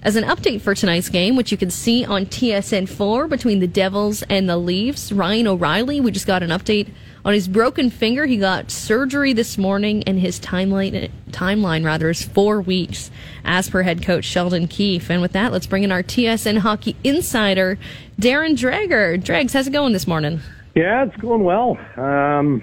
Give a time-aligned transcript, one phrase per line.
[0.00, 3.66] As an update for tonight's game, which you can see on TSN 4 between the
[3.66, 6.88] Devils and the Leafs, Ryan O'Reilly, we just got an update
[7.24, 8.24] on his broken finger.
[8.24, 13.10] He got surgery this morning, and his timeline, timeline rather, is four weeks,
[13.44, 15.10] as per head coach Sheldon Keefe.
[15.10, 17.76] And with that, let's bring in our TSN hockey insider,
[18.20, 19.22] Darren Dreger.
[19.22, 20.40] Dregs, how's it going this morning?
[20.76, 21.76] Yeah, it's going well.
[21.96, 22.62] Um,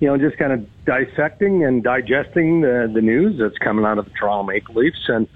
[0.00, 4.04] you know, just kind of dissecting and digesting the, the news that's coming out of
[4.04, 5.08] the Toronto Maple Leafs.
[5.08, 5.26] And,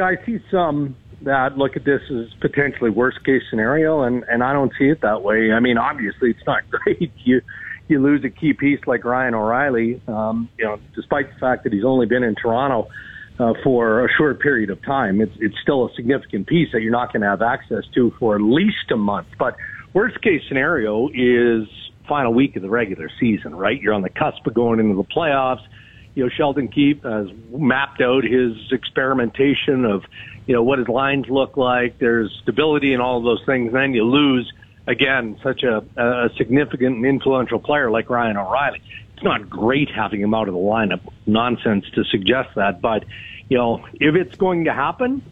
[0.00, 4.42] know, I see some that look at this as potentially worst case scenario, and, and
[4.42, 5.52] I don't see it that way.
[5.52, 7.12] I mean, obviously, it's not great.
[7.24, 7.40] You,
[7.88, 11.72] you lose a key piece like Ryan O'Reilly, um, you know, despite the fact that
[11.72, 12.88] he's only been in Toronto
[13.38, 16.92] uh, for a short period of time, it's, it's still a significant piece that you're
[16.92, 19.28] not going to have access to for at least a month.
[19.38, 19.56] But
[19.94, 21.68] worst case scenario is
[22.08, 23.80] final week of the regular season, right?
[23.80, 25.62] You're on the cusp of going into the playoffs.
[26.16, 30.02] You know, Sheldon Keefe has mapped out his experimentation of,
[30.46, 31.98] you know, what his lines look like.
[31.98, 33.74] There's stability and all of those things.
[33.74, 34.50] Then you lose
[34.86, 38.80] again such a, a significant and influential player like Ryan O'Reilly.
[39.14, 41.00] It's not great having him out of the lineup.
[41.26, 43.04] Nonsense to suggest that, but
[43.50, 45.22] you know, if it's going to happen,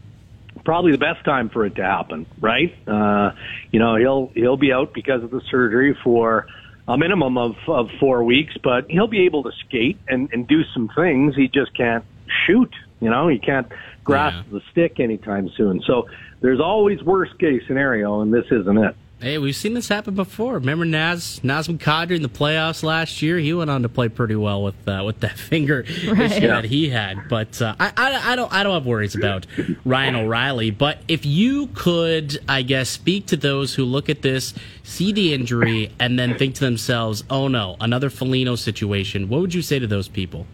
[0.67, 2.75] probably the best time for it to happen, right?
[2.87, 3.33] Uh,
[3.73, 6.47] you know, he'll he'll be out because of the surgery for
[6.87, 10.63] a minimum of, of four weeks, but he'll be able to skate and, and do
[10.75, 11.35] some things.
[11.35, 12.05] He just can't
[12.47, 12.73] shoot.
[13.01, 13.67] You know, he can't
[14.03, 14.59] grasp yeah.
[14.59, 15.83] the stick anytime soon.
[15.87, 16.09] So
[16.41, 18.97] there's always worst case scenario, and this isn't it.
[19.25, 20.57] Hey, we've seen this happen before.
[20.57, 23.39] Remember Naz Nazem Kadri in the playoffs last year?
[23.39, 26.31] He went on to play pretty well with uh, with that finger right.
[26.31, 27.27] issue that he had.
[27.31, 29.47] But uh, I, I, I, don't I don't have worries about
[29.87, 30.73] Ryan O'Reilly.
[30.73, 35.33] But if you could, I guess, speak to those who look at this, see the
[35.33, 39.79] injury, and then think to themselves, "Oh no, another Foligno situation." What would you say
[39.79, 40.47] to those people?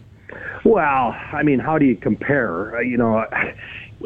[0.63, 2.77] Well, I mean, how do you compare?
[2.77, 3.25] Uh, you know,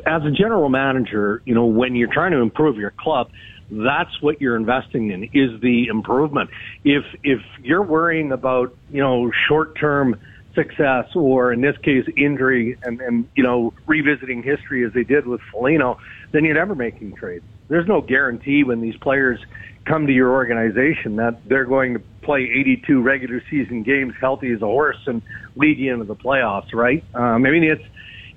[0.07, 3.29] as a general manager, you know, when you're trying to improve your club
[3.69, 6.49] that's what you're investing in is the improvement.
[6.83, 10.19] If if you're worrying about you know short term
[10.53, 15.25] success or in this case injury and and you know revisiting history as they did
[15.25, 15.99] with Foligno,
[16.31, 17.45] then you're never making trades.
[17.67, 19.39] There's no guarantee when these players
[19.85, 24.61] come to your organization that they're going to play 82 regular season games healthy as
[24.61, 25.21] a horse and
[25.55, 27.03] lead you into the playoffs, right?
[27.13, 27.83] Um, I mean, it's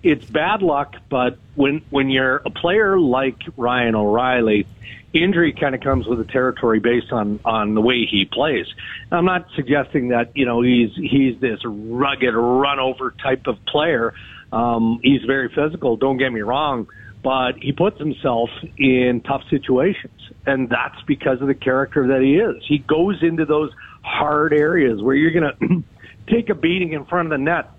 [0.03, 4.67] it's bad luck, but when when you're a player like Ryan O'Reilly,
[5.13, 8.67] injury kind of comes with the territory based on on the way he plays.
[9.11, 14.15] I'm not suggesting that you know he's he's this rugged run over type of player.
[14.53, 15.97] Um, he's very physical.
[15.97, 16.89] Don't get me wrong,
[17.23, 22.37] but he puts himself in tough situations, and that's because of the character that he
[22.37, 22.63] is.
[22.67, 23.71] He goes into those
[24.03, 25.85] hard areas where you're going to
[26.35, 27.71] take a beating in front of the net.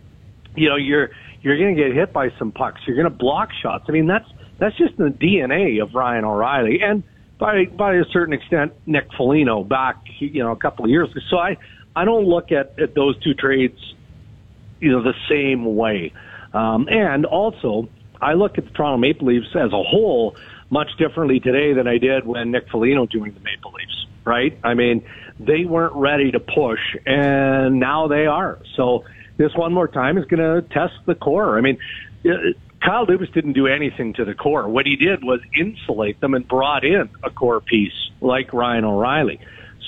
[0.55, 1.09] You know, you're
[1.41, 2.81] you're going to get hit by some pucks.
[2.85, 3.85] You're going to block shots.
[3.87, 4.29] I mean, that's
[4.59, 7.03] that's just the DNA of Ryan O'Reilly, and
[7.39, 11.21] by by a certain extent, Nick Foligno back you know a couple of years ago.
[11.29, 11.57] So I
[11.95, 13.79] I don't look at, at those two trades
[14.79, 16.13] you know the same way.
[16.53, 17.89] Um, and also,
[18.21, 20.35] I look at the Toronto Maple Leafs as a whole
[20.69, 24.05] much differently today than I did when Nick Foligno joined the Maple Leafs.
[24.25, 24.59] Right?
[24.63, 25.07] I mean,
[25.39, 28.59] they weren't ready to push, and now they are.
[28.75, 29.05] So
[29.37, 31.57] this one more time is going to test the core.
[31.57, 31.79] I mean,
[32.81, 34.67] Kyle Dubas didn't do anything to the core.
[34.67, 39.39] What he did was insulate them and brought in a core piece like Ryan O'Reilly.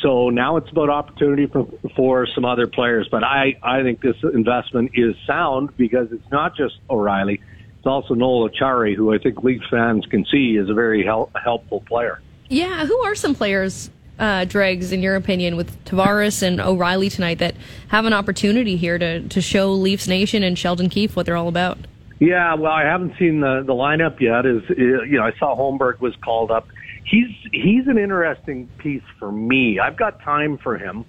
[0.02, 3.07] So now it's about opportunity for, for some other players.
[3.09, 7.40] But I, I think this investment is sound because it's not just O'Reilly.
[7.78, 11.35] It's also Noel Acciari, who I think Leafs fans can see is a very help,
[11.35, 12.22] helpful player.
[12.50, 17.38] Yeah, who are some players, uh, Dregs, in your opinion, with Tavares and O'Reilly tonight
[17.40, 17.56] that
[17.88, 21.47] have an opportunity here to, to show Leafs Nation and Sheldon Keefe what they're all
[21.47, 21.78] about?
[22.22, 24.46] Yeah, well, I haven't seen the the lineup yet.
[24.46, 26.68] Is you know, I saw Holmberg was called up.
[27.04, 29.80] He's he's an interesting piece for me.
[29.80, 31.04] I've got time for him.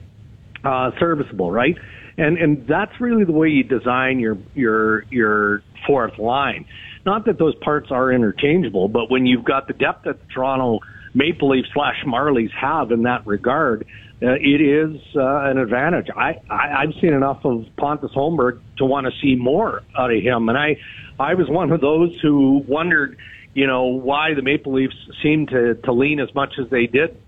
[0.65, 1.77] Uh, serviceable, right?
[2.17, 6.65] And and that's really the way you design your your your fourth line.
[7.05, 10.79] Not that those parts are interchangeable, but when you've got the depth that the Toronto
[11.15, 13.87] Maple Leafs slash Marlies have in that regard,
[14.23, 16.07] uh, it is uh, an advantage.
[16.17, 20.23] I, I I've seen enough of Pontus Holmberg to want to see more out of
[20.23, 20.77] him, and I
[21.19, 23.19] I was one of those who wondered,
[23.55, 27.21] you know, why the Maple Leafs seemed to to lean as much as they did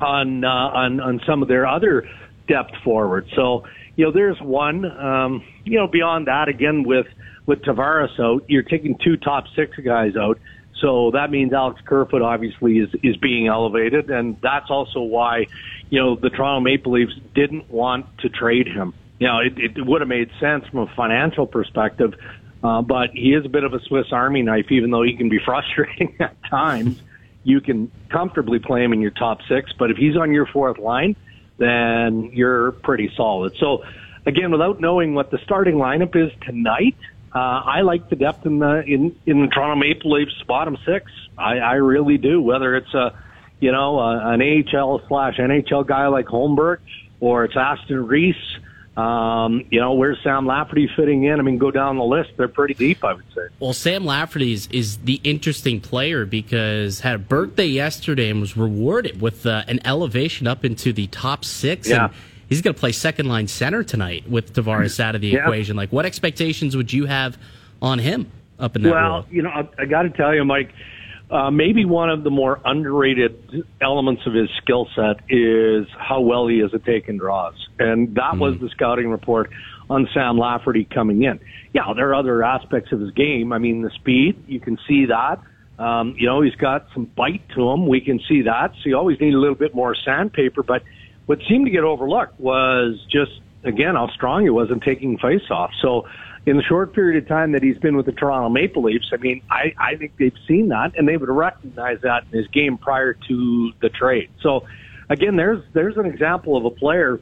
[0.00, 2.08] on uh, on on some of their other
[2.48, 3.26] depth forward.
[3.34, 3.64] So
[3.96, 4.84] you know, there's one.
[4.84, 7.06] Um, you know, beyond that, again with
[7.46, 10.38] with Tavares out, you're taking two top six guys out.
[10.80, 15.46] So that means Alex Kerfoot obviously is is being elevated, and that's also why,
[15.92, 18.94] you know, the Toronto Maple Leafs didn't want to trade him.
[19.18, 22.14] You know, it, it would have made sense from a financial perspective
[22.62, 25.28] Uh, but he is a bit of a Swiss Army knife, even though he can
[25.28, 27.00] be frustrating at times.
[27.44, 30.78] You can comfortably play him in your top six, but if he's on your fourth
[30.78, 31.16] line,
[31.58, 33.56] then you're pretty solid.
[33.58, 33.84] So,
[34.26, 36.96] again, without knowing what the starting lineup is tonight,
[37.34, 41.10] uh, I like the depth in the in in the Toronto Maple Leafs bottom six.
[41.36, 42.40] I, I really do.
[42.40, 43.12] Whether it's a
[43.62, 46.78] you know an AHL slash NHL guy like Holmberg,
[47.20, 48.58] or it's Aston Reese
[48.96, 51.40] um, you know, where's Sam Lafferty fitting in?
[51.40, 52.32] I mean, go down the list.
[52.36, 53.48] They're pretty deep, I would say.
[53.58, 58.54] Well, Sam Lafferty is, is the interesting player because had a birthday yesterday and was
[58.54, 61.88] rewarded with uh, an elevation up into the top six.
[61.88, 62.06] Yeah.
[62.06, 62.14] And
[62.50, 65.44] he's going to play second line center tonight with Tavares out of the yeah.
[65.44, 65.74] equation.
[65.74, 67.38] Like, what expectations would you have
[67.80, 69.26] on him up in that well, role?
[69.30, 70.70] you know, I, I got to tell you, Mike
[71.32, 76.46] uh, maybe one of the more underrated elements of his skill set is how well
[76.46, 77.54] he is at taking draws.
[77.78, 79.50] And that mm was the scouting report
[79.88, 81.40] on Sam Lafferty coming in.
[81.72, 83.52] Yeah, there are other aspects of his game.
[83.52, 85.40] I mean, the speed, you can see that.
[85.78, 87.86] Um, you know, he's got some bite to him.
[87.86, 88.72] We can see that.
[88.82, 90.62] So you always need a little bit more sandpaper.
[90.62, 90.82] But
[91.26, 93.32] what seemed to get overlooked was just,
[93.64, 95.70] again, how strong he was in taking face off.
[95.80, 96.06] So
[96.44, 99.16] in the short period of time that he's been with the Toronto Maple Leafs, I
[99.16, 102.78] mean, I, I think they've seen that and they would recognize that in his game
[102.78, 104.30] prior to the trade.
[104.40, 104.66] So
[105.08, 107.20] again, there's there's an example of a player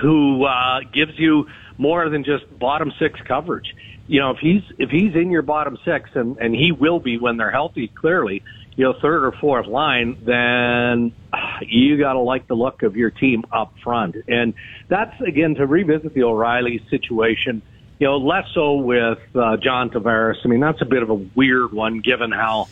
[0.00, 1.46] who uh, gives you
[1.78, 3.74] more than just bottom six coverage.
[4.06, 7.18] You know, if he's if he's in your bottom six, and and he will be
[7.18, 8.42] when they're healthy, clearly,
[8.76, 11.12] you know, third or fourth line, then
[11.66, 14.16] you got to like the look of your team up front.
[14.28, 14.54] And
[14.88, 17.62] that's again to revisit the O'Reilly situation
[17.98, 20.36] you know, less so with uh, John Tavares.
[20.44, 22.68] I mean, that's a bit of a weird one given how,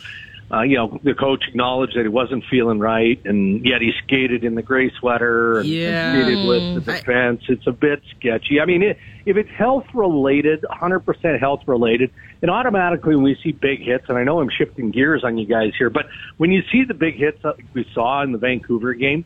[0.53, 4.45] uh, you know, the coach acknowledged that he wasn't feeling right, and yet he skated
[4.45, 6.13] in the gray sweater and, yeah.
[6.13, 7.43] skated with the defense.
[7.49, 8.61] I, it's a bit sketchy.
[8.61, 12.11] I mean, it, if it's health related, 100% health related,
[12.43, 15.47] and automatically when we see big hits, and I know I'm shifting gears on you
[15.47, 18.93] guys here, but when you see the big hits that we saw in the Vancouver
[18.95, 19.25] game,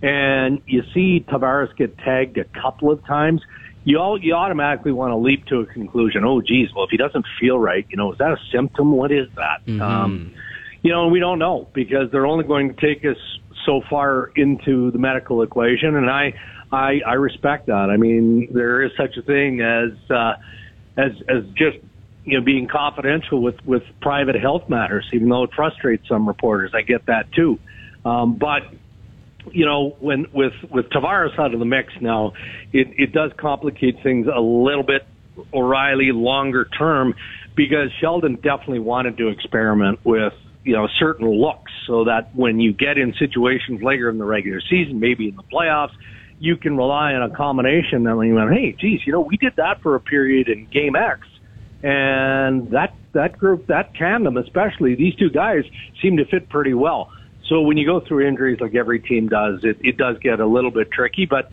[0.00, 3.40] and you see Tavares get tagged a couple of times,
[3.84, 6.24] you all you automatically want to leap to a conclusion.
[6.24, 8.92] Oh, geez, well, if he doesn't feel right, you know, is that a symptom?
[8.92, 9.66] What is that?
[9.66, 9.82] Mm-hmm.
[9.82, 10.34] Um,
[10.82, 13.16] you know, we don't know because they're only going to take us
[13.64, 16.34] so far into the medical equation, and I,
[16.72, 17.88] I, I respect that.
[17.90, 20.34] I mean, there is such a thing as, uh,
[20.96, 21.78] as, as just
[22.24, 26.72] you know being confidential with with private health matters, even though it frustrates some reporters.
[26.74, 27.58] I get that too,
[28.04, 28.62] um, but
[29.50, 32.32] you know, when with with Tavares out of the mix now,
[32.72, 35.06] it it does complicate things a little bit.
[35.54, 37.14] O'Reilly longer term,
[37.56, 40.34] because Sheldon definitely wanted to experiment with
[40.64, 44.60] you know certain looks, so that when you get in situations later in the regular
[44.60, 45.94] season, maybe in the playoffs,
[46.38, 48.06] you can rely on a combination.
[48.06, 50.96] And you went, hey, geez, you know, we did that for a period in Game
[50.96, 51.26] X,
[51.82, 55.64] and that that group, that tandem, especially these two guys,
[56.00, 57.10] seem to fit pretty well.
[57.48, 60.46] So when you go through injuries like every team does, it, it does get a
[60.46, 61.26] little bit tricky.
[61.26, 61.50] But,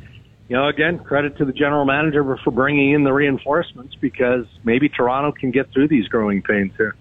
[0.48, 4.88] you know, again, credit to the general manager for bringing in the reinforcements because maybe
[4.90, 6.96] Toronto can get through these growing pains here.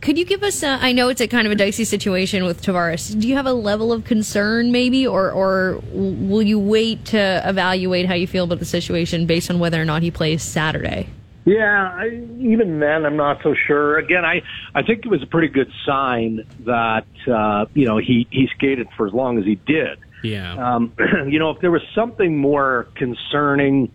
[0.00, 0.62] Could you give us?
[0.62, 3.18] A, I know it's a kind of a dicey situation with Tavares.
[3.18, 8.06] Do you have a level of concern, maybe, or or will you wait to evaluate
[8.06, 11.08] how you feel about the situation based on whether or not he plays Saturday?
[11.44, 12.08] Yeah, I,
[12.38, 13.98] even then, I'm not so sure.
[13.98, 14.42] Again, I
[14.74, 18.88] I think it was a pretty good sign that uh, you know he he skated
[18.96, 19.98] for as long as he did.
[20.22, 20.74] Yeah.
[20.74, 20.92] Um,
[21.28, 23.90] you know, if there was something more concerning,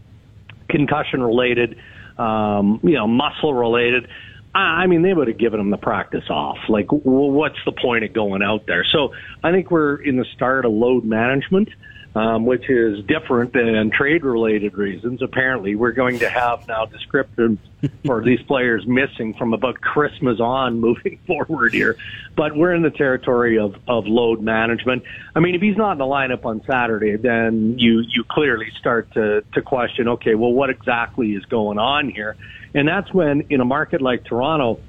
[0.69, 1.77] concussion related,
[2.17, 4.07] um, you know, muscle related.
[4.55, 6.57] I I mean, they would have given him the practice off.
[6.69, 8.85] Like, well, what's the point of going out there?
[8.91, 9.13] So
[9.43, 11.69] I think we're in the start of load management
[12.15, 15.21] um, which is different than trade related reasons.
[15.21, 17.57] Apparently, we're going to have now descriptive
[18.05, 21.97] for these players missing from about Christmas on moving forward here.
[22.35, 25.03] But we're in the territory of, of load management.
[25.35, 29.11] I mean, if he's not in the lineup on Saturday, then you, you clearly start
[29.13, 32.35] to, to question, okay, well, what exactly is going on here?
[32.75, 34.79] And that's when in a market like Toronto,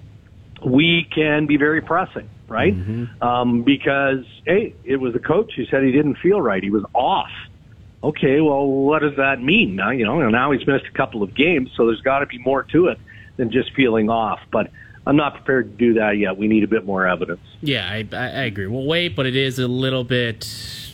[0.64, 2.74] we can be very pressing right?
[2.74, 3.22] Mm-hmm.
[3.22, 6.62] Um, because hey, it was the coach who said he didn't feel right.
[6.62, 7.30] He was off.
[8.02, 9.76] Okay, well, what does that mean?
[9.76, 12.38] Now you know now he's missed a couple of games, so there's got to be
[12.38, 12.98] more to it
[13.36, 14.40] than just feeling off.
[14.50, 14.70] But
[15.06, 16.36] I'm not prepared to do that yet.
[16.36, 17.40] We need a bit more evidence.
[17.60, 18.66] Yeah, I, I agree.
[18.66, 20.46] We'll wait, but it is a little bit.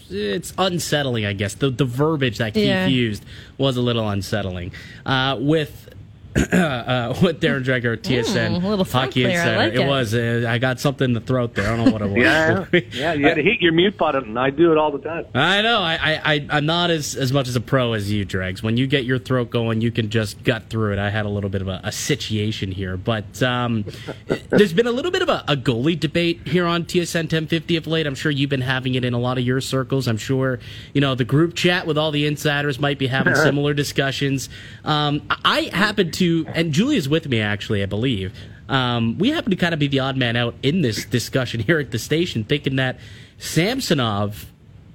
[0.09, 1.54] It's unsettling, I guess.
[1.54, 2.87] The the verbiage that Keefe yeah.
[2.87, 3.25] used
[3.59, 4.73] was a little unsettling.
[5.07, 5.88] Uh, with
[6.37, 9.56] uh, with Darren Dreger at TSN mm, Hockey Insider.
[9.56, 10.14] Like it, it, was.
[10.14, 11.72] Uh, I got something in the throat there.
[11.72, 12.18] I don't know what it was.
[12.18, 13.12] yeah, yeah.
[13.14, 15.26] You had to hit your mute button, I do it all the time.
[15.34, 15.80] I know.
[15.80, 18.62] I, I, I'm not as as much as a pro as you, Dregs.
[18.62, 20.99] When you get your throat going, you can just gut through it.
[20.99, 23.84] I had a little bit of a, a situation here, but um,
[24.50, 27.87] there's been a little bit of a, a goalie debate here on TSN 1050 of
[27.87, 28.06] late.
[28.06, 30.06] I'm sure you've been having it in a lot of your circles.
[30.06, 30.60] I'm sure
[30.94, 34.49] you know the group chat with all the insiders might be having similar discussions.
[34.84, 38.32] Um, I happen to, and Julia's with me actually, I believe.
[38.68, 41.80] Um, we happen to kind of be the odd man out in this discussion here
[41.80, 42.98] at the station, thinking that
[43.38, 44.46] Samsonov,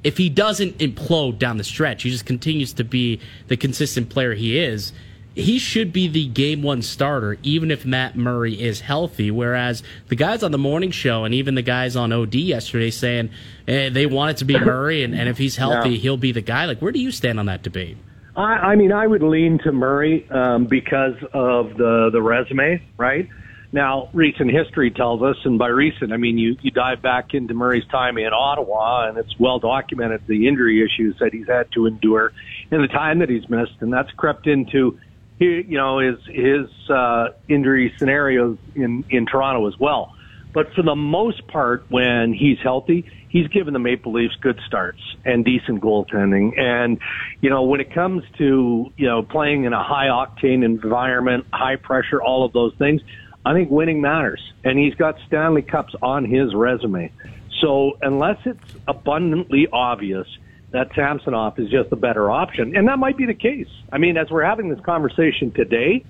[0.04, 4.34] if he doesn't implode down the stretch, he just continues to be the consistent player
[4.34, 4.94] he is.
[5.34, 9.30] He should be the game one starter, even if Matt Murray is healthy.
[9.30, 13.30] Whereas the guys on the morning show and even the guys on OD yesterday saying
[13.68, 15.98] eh, they want it to be Murray, and, and if he's healthy, yeah.
[15.98, 16.64] he'll be the guy.
[16.64, 17.98] Like, where do you stand on that debate?
[18.36, 23.30] I, I mean, I would lean to Murray um, because of the the resume, right?
[23.72, 27.54] Now, recent history tells us, and by recent, I mean you, you dive back into
[27.54, 31.86] Murray's time in Ottawa, and it's well documented the injury issues that he's had to
[31.86, 32.32] endure
[32.72, 34.98] in the time that he's missed, and that's crept into,
[35.40, 40.15] you know, his his uh, injury scenarios in in Toronto as well.
[40.56, 45.02] But for the most part, when he's healthy, he's given the Maple Leafs good starts
[45.26, 46.58] and decent goaltending.
[46.58, 46.98] And,
[47.42, 51.76] you know, when it comes to, you know, playing in a high octane environment, high
[51.76, 53.02] pressure, all of those things,
[53.46, 54.42] I think winning matters.
[54.64, 57.12] And he's got Stanley Cups on his resume.
[57.60, 60.28] So unless it's abundantly obvious
[60.72, 63.68] that Samsonov is just a better option, and that might be the case.
[63.92, 66.06] I mean, as we're having this conversation today,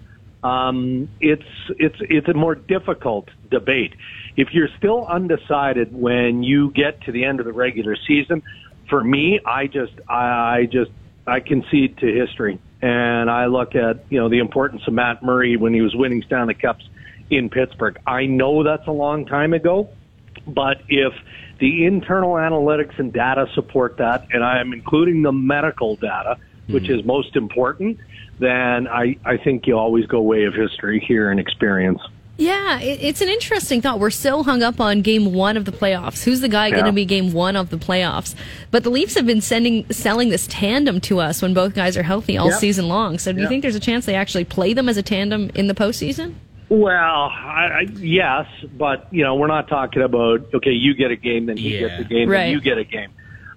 [0.46, 1.44] um, it's
[1.80, 3.94] it's it's a more difficult debate
[4.38, 8.44] if you're still undecided when you get to the end of the regular season,
[8.90, 10.92] for me, I just, I just,
[11.25, 12.60] I concede to history.
[12.82, 16.22] And I look at, you know, the importance of Matt Murray when he was winning
[16.24, 16.88] Stanley Cups
[17.30, 17.98] in Pittsburgh.
[18.06, 19.90] I know that's a long time ago,
[20.46, 21.14] but if
[21.60, 26.38] the internal analytics and data support that, and I am including the medical data,
[26.68, 27.00] which mm-hmm.
[27.00, 28.00] is most important,
[28.39, 32.01] then I, I think you always go way of history here and experience.
[32.38, 34.00] Yeah, it's an interesting thought.
[34.00, 36.22] We're so hung up on game one of the playoffs.
[36.24, 36.74] Who's the guy yeah.
[36.74, 38.36] going to be game one of the playoffs?
[38.72, 42.04] But the Leafs have been sending selling this tandem to us when both guys are
[42.04, 42.60] healthy all yep.
[42.60, 43.20] season long.
[43.20, 43.44] So do yep.
[43.44, 46.36] you think there's a chance they actually play them as a tandem in the postseason?
[46.68, 51.15] Well, I, I, yes, but you know we're not talking about okay, you get a
[51.15, 51.88] game, then he yeah.
[51.88, 52.39] gets a game, right.
[52.39, 53.12] then you get a game.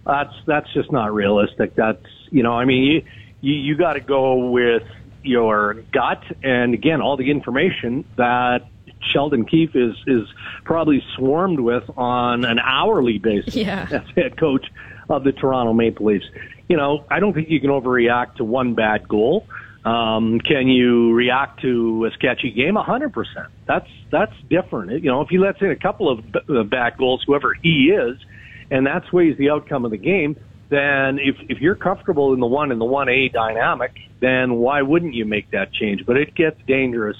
[0.06, 1.74] That's that's just not realistic.
[1.74, 3.02] That's you know, I mean, you
[3.40, 4.84] you, you got to go with
[5.22, 8.60] your gut and again all the information that
[9.00, 10.28] Sheldon Keefe is is
[10.64, 13.86] probably swarmed with on an hourly basis yeah.
[13.92, 14.66] as head coach
[15.08, 16.26] of the Toronto Maple Leafs.
[16.68, 19.46] You know, I don't think you can overreact to one bad goal.
[19.84, 22.76] Um, can you react to a sketchy game?
[22.76, 23.46] A hundred percent.
[23.66, 25.02] That's that's different.
[25.02, 28.18] You know, if he lets in a couple of bad goals, whoever he is,
[28.70, 30.36] and that sways the outcome of the game,
[30.68, 34.82] then if if you're comfortable in the one and the one A dynamic, then why
[34.82, 36.04] wouldn't you make that change?
[36.04, 37.16] But it gets dangerous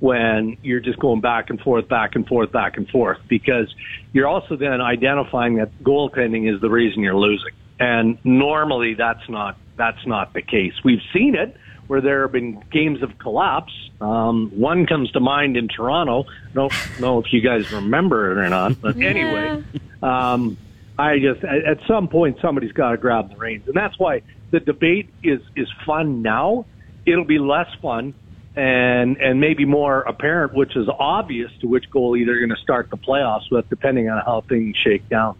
[0.00, 3.72] when you're just going back and forth, back and forth, back and forth, because
[4.12, 7.52] you're also then identifying that goaltending is the reason you're losing.
[7.78, 10.74] And normally that's not that's not the case.
[10.84, 13.72] We've seen it where there have been games of collapse.
[14.00, 16.24] Um, one comes to mind in Toronto.
[16.24, 19.64] I don't know if you guys remember it or not, but anyway,
[20.02, 20.56] um,
[21.00, 24.60] I just at some point somebody's got to grab the reins, and that's why the
[24.60, 26.66] debate is is fun now.
[27.06, 28.14] It'll be less fun
[28.54, 32.90] and and maybe more apparent, which is obvious to which goalie they're going to start
[32.90, 35.36] the playoffs with, depending on how things shake down.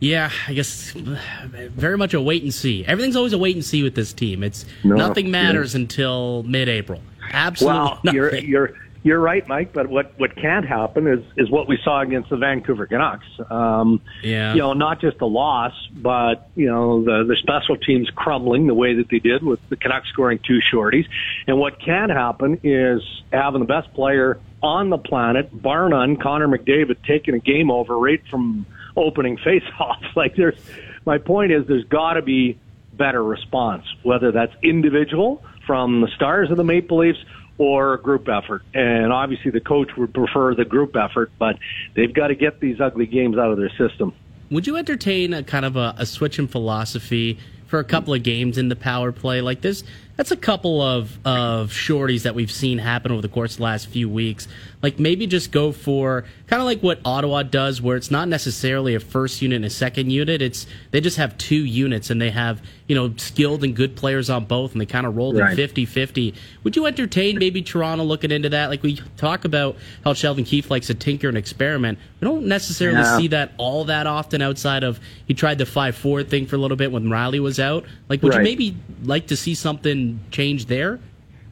[0.00, 2.84] Yeah, I guess very much a wait and see.
[2.84, 4.42] Everything's always a wait and see with this team.
[4.42, 5.80] It's no, nothing matters yeah.
[5.80, 7.00] until mid-April.
[7.30, 8.14] Absolutely, well, nothing.
[8.14, 9.74] you're you're you're right, Mike.
[9.74, 13.26] But what what can't happen is is what we saw against the Vancouver Canucks.
[13.50, 14.54] Um, yeah.
[14.54, 18.74] You know, not just a loss, but you know the the special teams crumbling the
[18.74, 21.04] way that they did with the Canucks scoring two shorties.
[21.46, 26.48] And what can happen is having the best player on the planet, bar none, Connor
[26.48, 28.64] McDavid, taking a game over right from
[28.96, 30.02] opening face-off.
[30.16, 30.58] Like there's,
[31.04, 32.58] my point is, there's got to be
[32.94, 37.18] better response, whether that's individual from the stars of the Maple Leafs
[37.58, 38.62] or a group effort.
[38.74, 41.56] And obviously the coach would prefer the group effort, but
[41.94, 44.12] they've got to get these ugly games out of their system.
[44.50, 48.22] Would you entertain a kind of a, a switch in philosophy for a couple of
[48.22, 49.40] games in the power play?
[49.40, 49.84] Like this
[50.16, 53.62] that's a couple of of shorties that we've seen happen over the course of the
[53.64, 54.46] last few weeks.
[54.82, 58.94] Like maybe just go for kind of like what Ottawa does, where it's not necessarily
[58.94, 60.42] a first unit and a second unit.
[60.42, 64.30] It's they just have two units and they have you know skilled and good players
[64.30, 65.56] on both, and they kind of roll them right.
[65.56, 66.34] 50-50.
[66.62, 68.70] Would you entertain maybe Toronto looking into that?
[68.70, 71.98] Like we talk about how Sheldon Keefe likes to tinker and experiment.
[72.20, 76.22] We don't necessarily see that all that often outside of he tried the five four
[76.22, 77.84] thing for a little bit when Rielly was out.
[78.08, 78.38] Like would right.
[78.38, 81.00] you maybe like to see something change there?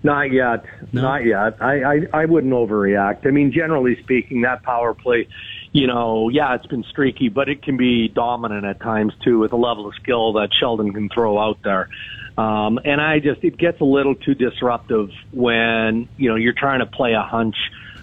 [0.03, 0.65] Not yet.
[0.93, 1.03] No?
[1.03, 1.63] Not yet.
[1.63, 3.27] I, I I wouldn't overreact.
[3.27, 5.29] I mean, generally speaking, that power play,
[5.71, 9.51] you know, yeah, it's been streaky, but it can be dominant at times too, with
[9.51, 11.89] the level of skill that Sheldon can throw out there.
[12.37, 16.81] Um, and I just it gets a little too disruptive when you know you're trying
[16.81, 17.57] to play a hunch.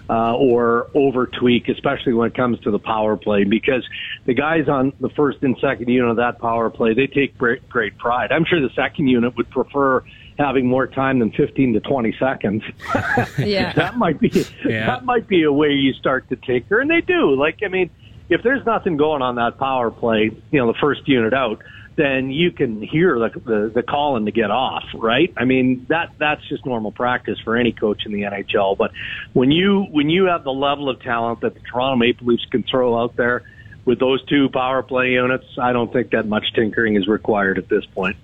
[0.08, 3.88] Uh, or over tweak, especially when it comes to the power play, because
[4.24, 7.68] the guys on the first and second unit of that power play, they take great,
[7.68, 8.32] great pride.
[8.32, 10.02] I'm sure the second unit would prefer
[10.40, 12.62] having more time than 15 to 20 seconds.
[13.38, 13.72] yeah.
[13.76, 14.30] that might be
[14.64, 14.86] yeah.
[14.86, 17.34] that might be a way you start to tinker and they do.
[17.34, 17.90] Like I mean,
[18.28, 21.62] if there's nothing going on that power play, you know, the first unit out,
[21.96, 25.32] then you can hear the, the the calling to get off, right?
[25.36, 28.92] I mean, that that's just normal practice for any coach in the NHL, but
[29.34, 32.62] when you when you have the level of talent that the Toronto Maple Leafs can
[32.62, 33.42] throw out there
[33.84, 37.68] with those two power play units, I don't think that much tinkering is required at
[37.68, 38.16] this point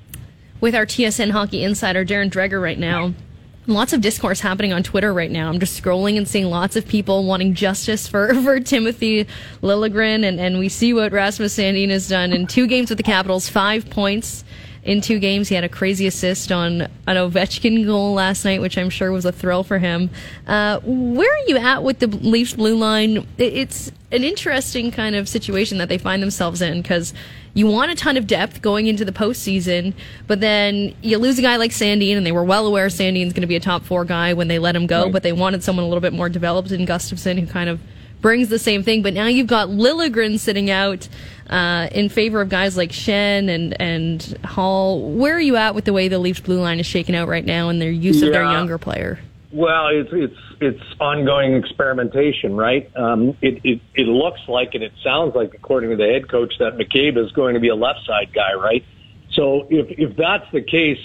[0.61, 3.13] with our TSN hockey insider, Darren Dreger, right now.
[3.69, 5.49] Lots of discourse happening on Twitter right now.
[5.49, 9.27] I'm just scrolling and seeing lots of people wanting justice for, for Timothy
[9.63, 13.03] Liljegren, and, and we see what Rasmus Sandin has done in two games with the
[13.03, 14.45] Capitals, five points
[14.87, 15.49] in two games.
[15.49, 19.25] He had a crazy assist on an Ovechkin goal last night, which I'm sure was
[19.25, 20.11] a thrill for him.
[20.47, 23.27] Uh, where are you at with the Leafs blue line?
[23.37, 27.13] It's an interesting kind of situation that they find themselves in because
[27.53, 29.93] you want a ton of depth going into the postseason,
[30.29, 33.41] but then you lose a guy like Sandin, and they were well aware Sandin's going
[33.41, 35.13] to be a top four guy when they let him go, right.
[35.13, 37.81] but they wanted someone a little bit more developed in Gustafsson who kind of
[38.21, 39.03] brings the same thing.
[39.03, 41.09] But now you've got Liljegren sitting out
[41.49, 45.11] uh, in favor of guys like Schenn and and Hall.
[45.11, 47.45] Where are you at with the way the Leafs blue line is shaken out right
[47.45, 48.27] now and their use yeah.
[48.27, 49.19] of their younger player?
[49.53, 52.91] Well, it's it's it's ongoing experimentation, right?
[52.97, 56.55] Um, it, it it looks like and it sounds like, according to the head coach,
[56.59, 58.85] that McCabe is going to be a left side guy, right?
[59.33, 60.99] So if if that's the case,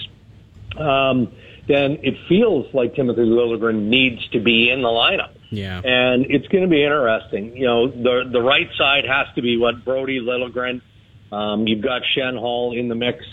[0.76, 1.32] um,
[1.72, 5.30] then it feels like Timothy Liljegren needs to be in the lineup.
[5.50, 7.56] Yeah, and it's going to be interesting.
[7.56, 10.82] You know, the the right side has to be what Brodie Liljegren.
[11.32, 13.24] Um, you've got Schenn Hall in the mix.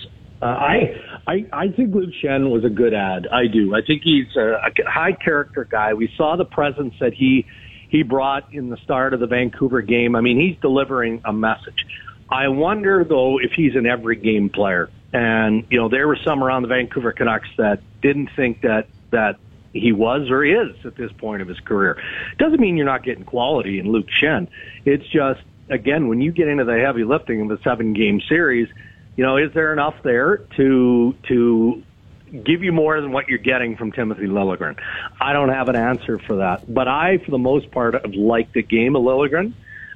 [0.42, 0.96] Uh, I,
[1.28, 3.28] I, I think Luke Schenn was a good ad.
[3.28, 3.76] I do.
[3.76, 5.94] I think he's a, a high character guy.
[5.94, 7.46] We saw the presence that he,
[7.90, 10.16] he brought in the start of the Vancouver game.
[10.16, 11.86] I mean, he's delivering a message.
[12.30, 14.90] I wonder though if he's an every game player.
[15.12, 19.38] And, you know, there were some around the Vancouver Canucks that didn't think that, that
[19.74, 22.02] he was or is at this point of his career.
[22.38, 24.48] Doesn't mean you're not getting quality in Luke Schenn.
[24.86, 28.68] It's just, again, when you get into the heavy lifting of a seven game series,
[29.16, 31.84] you know, is there enough there to to
[32.44, 34.80] give you more than what you're getting from Timothy Liljegren?
[35.20, 38.54] I don't have an answer for that, but I, for the most part, have liked
[38.54, 39.54] the game of Liljegren.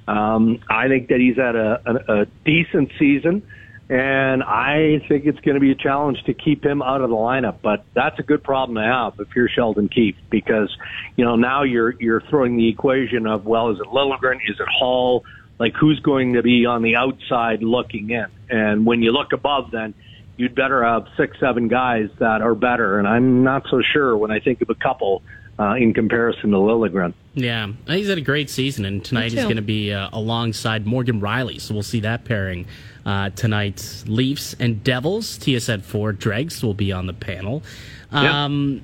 [0.08, 3.44] Um, I think that he's had a, a, a decent season,
[3.90, 7.16] and I think it's going to be a challenge to keep him out of the
[7.16, 7.58] lineup.
[7.62, 10.76] But that's a good problem to have if you're Sheldon Keefe, because
[11.16, 14.68] you know now you're you're throwing the equation of well, is it Liljegren, is it
[14.68, 15.24] Hall?
[15.60, 18.26] like who's going to be on the outside looking in.
[18.50, 19.94] And when you look above, then
[20.36, 23.00] you'd better have six, seven guys that are better.
[23.00, 25.22] And I'm not so sure when I think of a couple
[25.60, 27.14] uh, in comparison to Liljegren.
[27.36, 31.20] Yeah, he's had a great season, and tonight he's going to be uh, alongside Morgan
[31.20, 32.68] Rielly, so we'll see that pairing
[33.06, 34.04] uh, tonight.
[34.08, 37.64] Leafs and Devils, TSN 4, Dregs will be on the panel.
[38.12, 38.84] Um, yep.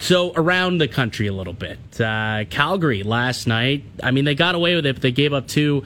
[0.00, 3.84] So around the country a little bit, uh, Calgary last night.
[4.02, 5.82] I mean, they got away with it, but they gave up two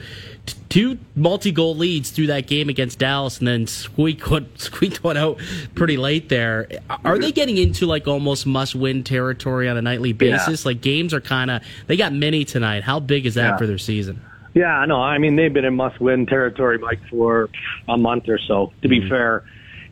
[0.69, 5.39] two multi-goal leads through that game against Dallas, and then squeaked one, squeaked one out
[5.75, 6.67] pretty late there.
[7.05, 10.65] Are they getting into like almost must-win territory on a nightly basis?
[10.65, 10.69] Yeah.
[10.69, 12.83] Like games are kind of they got many tonight.
[12.83, 13.57] How big is that yeah.
[13.57, 14.21] for their season?
[14.53, 17.49] Yeah, no, I mean they've been in must-win territory, Mike, for
[17.87, 18.71] a month or so.
[18.81, 19.09] To be mm.
[19.09, 19.43] fair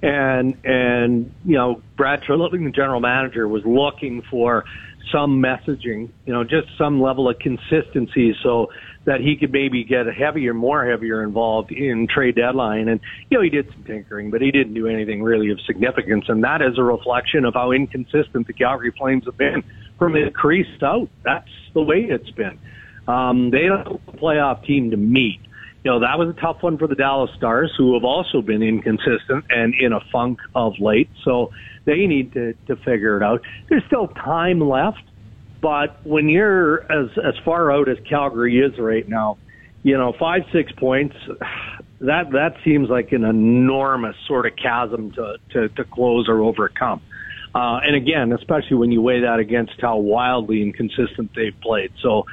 [0.02, 4.66] and and you know Brad Treliving, the general manager, was looking for
[5.12, 8.72] some messaging, you know, just some level of consistency, so
[9.06, 12.88] that he could maybe get heavier, more heavier involved in trade deadline.
[12.88, 16.26] And you know, he did some tinkering, but he didn't do anything really of significance,
[16.28, 19.64] and that is a reflection of how inconsistent the Calgary Flames have been
[19.98, 21.10] from the crease out.
[21.24, 22.60] That's the way it's been.
[23.08, 25.42] Um, they don't playoff team to meet
[25.84, 28.62] you know, that was a tough one for the Dallas Stars, who have also been
[28.62, 31.10] inconsistent and in a funk of late.
[31.26, 31.52] So
[31.86, 33.42] they need to, to figure it out.
[33.68, 35.02] There's still time left,
[35.62, 39.38] but when you're as, as far out as Calgary is right now,
[39.84, 41.16] you know, five, six points,
[42.02, 47.02] that, that seems like an enormous sort of chasm to, to, to close or overcome.
[47.54, 51.92] Uh, and again, especially when you weigh that against how wildly inconsistent they've played.
[52.02, 52.26] So,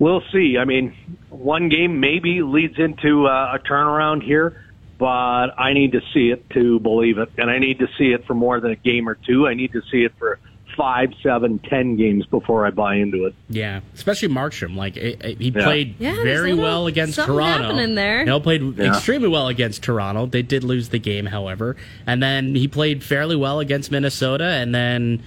[0.00, 0.56] we'll see.
[0.58, 0.96] I mean,
[1.28, 4.64] one game maybe leads into uh, a turnaround here,
[4.98, 8.26] but I need to see it to believe it, and I need to see it
[8.26, 9.46] for more than a game or two.
[9.46, 10.40] I need to see it for
[10.76, 13.34] five, seven, ten games before I buy into it.
[13.48, 14.76] Yeah, especially Markstrom.
[14.76, 15.64] Like it, it, he yeah.
[15.64, 17.76] played yeah, very well against Toronto.
[17.76, 18.88] In there, no, played yeah.
[18.88, 20.26] extremely well against Toronto.
[20.26, 24.74] They did lose the game, however, and then he played fairly well against Minnesota, and
[24.74, 25.22] then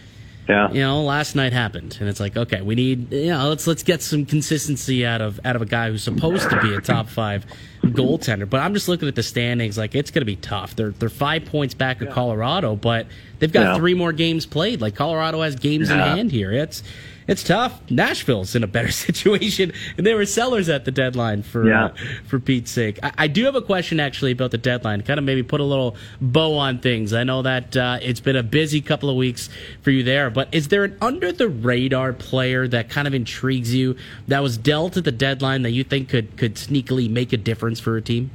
[0.47, 0.71] yeah.
[0.71, 3.83] You know, last night happened, and it's like, okay, we need, you know, let's let's
[3.83, 7.07] get some consistency out of out of a guy who's supposed to be a top
[7.07, 7.45] five
[7.83, 8.49] goaltender.
[8.49, 10.75] But I'm just looking at the standings, like it's going to be tough.
[10.75, 12.13] They're they're five points back of yeah.
[12.13, 13.07] Colorado, but
[13.39, 13.75] they've got yeah.
[13.75, 14.81] three more games played.
[14.81, 16.11] Like Colorado has games yeah.
[16.11, 16.51] in hand here.
[16.51, 16.83] It's
[17.27, 17.79] it's tough.
[17.89, 21.85] Nashville's in a better situation, and they were sellers at the deadline for yeah.
[21.85, 21.93] uh,
[22.27, 22.99] for Pete's sake.
[23.03, 25.01] I, I, do have a question actually about the deadline.
[25.01, 27.13] Kind of maybe put a little bow on things.
[27.13, 29.49] I know that uh, it's been a busy couple of weeks
[29.81, 33.73] for you there, but is there an under the radar player that kind of intrigues
[33.73, 33.95] you
[34.27, 37.79] that was dealt at the deadline that you think could could sneakily make a difference
[37.79, 38.31] for a team?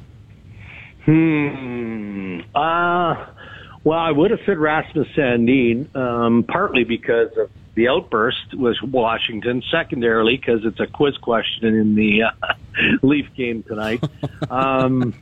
[1.04, 2.40] Hmm.
[2.54, 3.26] Uh
[3.84, 9.62] well, I would have said Rasmus Sandin, um, partly because of the outburst was Washington.
[9.70, 12.54] Secondarily, because it's a quiz question in the uh,
[13.02, 14.02] Leaf game tonight.
[14.50, 15.14] Um,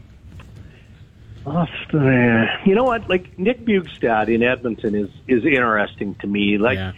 [2.65, 3.09] you know what?
[3.09, 6.59] Like Nick Bjugstad in Edmonton is is interesting to me.
[6.59, 6.79] Like.
[6.79, 6.93] Yeah.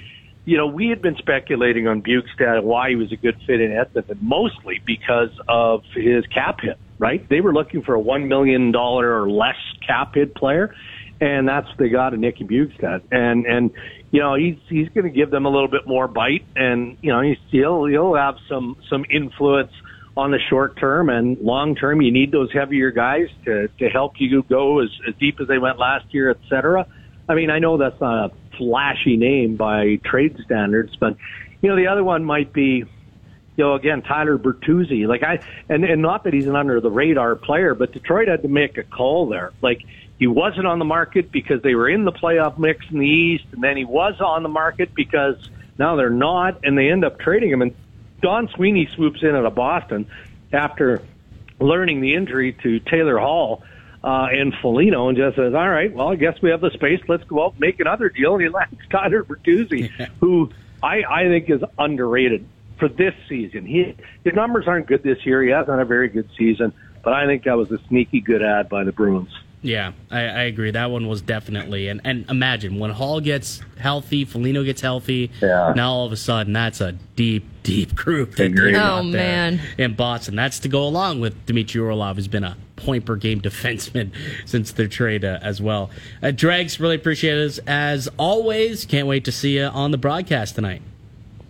[0.45, 3.71] You know, we had been speculating on Bjugstad why he was a good fit in
[3.71, 7.29] Edmonton, mostly because of his cap hit, right?
[7.29, 10.75] They were looking for a $1 million or less cap hit player
[11.21, 13.03] and that's they got in Nicky Bjugstad.
[13.11, 13.71] And and
[14.11, 17.13] you know he's he's going to give them a little bit more bite, and you
[17.13, 19.73] know he's still he'll have some some influence
[20.17, 22.03] on the short term and long term.
[22.03, 25.59] You need those heavier guys to to help you go as, as deep as they
[25.59, 26.87] went last year, et cetera.
[27.29, 31.17] I mean, I know that's not a flashy name by trade standards, but
[31.61, 32.85] you know the other one might be
[33.59, 35.09] you know, again, Tyler Bertuzzi.
[35.09, 38.43] Like I, and and not that he's an under the radar player, but Detroit had
[38.43, 39.53] to make a call there.
[39.61, 39.83] Like
[40.19, 43.45] he wasn't on the market because they were in the playoff mix in the East,
[43.53, 45.37] and then he was on the market because
[45.79, 47.63] now they're not, and they end up trading him.
[47.63, 47.75] And
[48.21, 50.11] Don Sweeney swoops in out of Boston
[50.53, 51.03] after
[51.61, 53.63] learning the injury to Taylor Hall
[54.03, 57.01] uh, and Foligno and just says, all right, well, I guess we have the space.
[57.09, 58.35] Let's go out and make another deal.
[58.35, 59.89] And he lands Tyler Bertuzzi,
[60.21, 60.51] who
[60.83, 62.45] I, I think is underrated
[62.79, 63.67] for this season.
[63.67, 65.43] He, his numbers aren't good this year.
[65.43, 68.43] He hasn't had a very good season, but I think that was a sneaky good
[68.43, 69.33] ad by the Bruins.
[69.61, 70.71] Yeah, I, I, agree.
[70.71, 75.33] That one was definitely and and imagine when Hall gets healthy, Foligno gets healthy.
[75.43, 75.73] Yeah.
[75.75, 78.37] Now all of a sudden, that's a deep, deep group.
[78.37, 79.61] That oh man!
[79.77, 83.41] In Boston, that's to go along with Dmitry Orlov, who's been a point per game
[83.43, 84.13] defenseman
[84.47, 85.91] since their trade uh, as well.
[86.23, 88.87] Uh, Dregs, really appreciate it as always.
[88.87, 90.83] Can't wait to see you on the broadcast tonight.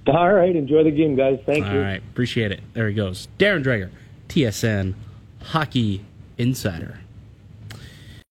[0.06, 1.38] All right, enjoy the game, guys.
[1.44, 1.78] Thank all you.
[1.78, 2.60] All right, appreciate it.
[2.72, 3.90] There he goes, Darren Dreger,
[4.28, 4.94] TSN
[5.42, 6.06] Hockey
[6.38, 7.00] Insider.